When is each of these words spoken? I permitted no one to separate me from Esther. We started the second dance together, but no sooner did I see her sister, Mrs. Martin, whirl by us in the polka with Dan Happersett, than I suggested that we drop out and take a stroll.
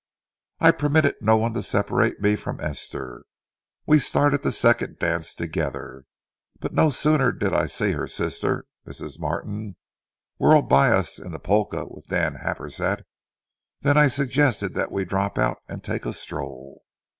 I 0.59 0.71
permitted 0.71 1.17
no 1.21 1.37
one 1.37 1.53
to 1.53 1.61
separate 1.61 2.19
me 2.19 2.35
from 2.35 2.59
Esther. 2.59 3.23
We 3.85 3.99
started 3.99 4.41
the 4.41 4.51
second 4.51 4.97
dance 4.97 5.35
together, 5.35 6.05
but 6.59 6.73
no 6.73 6.89
sooner 6.89 7.31
did 7.31 7.53
I 7.53 7.67
see 7.67 7.91
her 7.91 8.07
sister, 8.07 8.65
Mrs. 8.87 9.19
Martin, 9.19 9.75
whirl 10.39 10.63
by 10.63 10.89
us 10.89 11.19
in 11.19 11.31
the 11.31 11.39
polka 11.39 11.85
with 11.87 12.07
Dan 12.07 12.33
Happersett, 12.37 13.03
than 13.81 13.95
I 13.95 14.07
suggested 14.07 14.73
that 14.73 14.91
we 14.91 15.05
drop 15.05 15.37
out 15.37 15.59
and 15.69 15.83
take 15.83 16.07
a 16.07 16.13
stroll. 16.13 16.81